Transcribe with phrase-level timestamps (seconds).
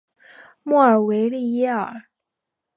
[0.63, 2.05] 莫尔维利耶尔。